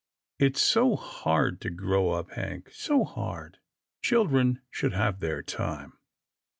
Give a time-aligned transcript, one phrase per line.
[0.39, 2.31] It's so hard to grow up.
[2.31, 3.59] Hank, so hard.
[4.01, 5.99] Children should have their time."